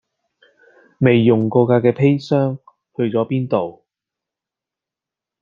[1.01, 2.57] 未用過架嘅砒霜
[2.97, 3.85] 去咗邊度